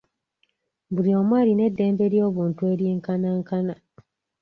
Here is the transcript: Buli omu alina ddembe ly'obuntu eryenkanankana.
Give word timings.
Buli 0.93 1.11
omu 1.19 1.33
alina 1.41 1.65
ddembe 1.71 2.05
ly'obuntu 2.13 2.61
eryenkanankana. 2.71 3.75